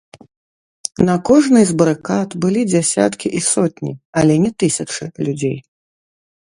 [1.09, 3.91] На кожнай з барыкад былі дзясяткі і сотні,
[4.23, 5.57] але не тысячы людзей.